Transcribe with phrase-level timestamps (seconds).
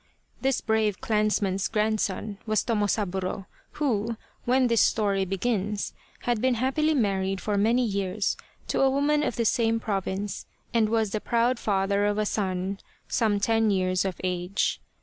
[0.41, 7.19] This brave clansman's grandson was Tomosaburo, who, when this story begins, had been happily mar
[7.19, 8.35] ried for many years
[8.69, 12.79] to a woman of the same province and was the proud father of a son
[13.07, 14.81] some ten years of age.